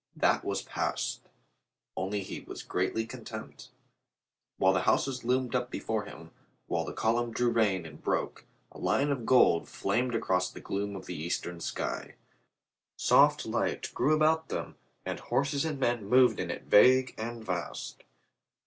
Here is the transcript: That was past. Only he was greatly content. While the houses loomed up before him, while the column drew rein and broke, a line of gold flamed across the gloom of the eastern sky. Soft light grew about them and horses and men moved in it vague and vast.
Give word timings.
That 0.15 0.43
was 0.43 0.63
past. 0.63 1.21
Only 1.95 2.23
he 2.23 2.39
was 2.39 2.63
greatly 2.63 3.05
content. 3.05 3.69
While 4.57 4.73
the 4.73 4.81
houses 4.89 5.23
loomed 5.23 5.53
up 5.53 5.69
before 5.69 6.05
him, 6.05 6.31
while 6.65 6.85
the 6.85 6.91
column 6.91 7.29
drew 7.31 7.51
rein 7.51 7.85
and 7.85 8.01
broke, 8.01 8.47
a 8.71 8.79
line 8.79 9.11
of 9.11 9.27
gold 9.27 9.69
flamed 9.69 10.15
across 10.15 10.49
the 10.49 10.59
gloom 10.59 10.95
of 10.95 11.05
the 11.05 11.15
eastern 11.15 11.59
sky. 11.59 12.15
Soft 12.97 13.45
light 13.45 13.93
grew 13.93 14.15
about 14.15 14.49
them 14.49 14.75
and 15.05 15.19
horses 15.19 15.65
and 15.65 15.79
men 15.79 16.07
moved 16.09 16.39
in 16.39 16.49
it 16.49 16.63
vague 16.63 17.13
and 17.19 17.43
vast. 17.45 18.03